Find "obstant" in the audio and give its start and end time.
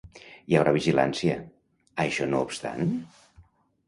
2.47-2.89